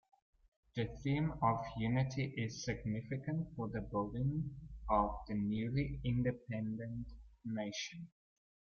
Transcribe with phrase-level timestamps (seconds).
[0.75, 4.49] The theme of unity is significant for the building
[4.89, 7.05] of the newly independent
[7.45, 8.09] nation.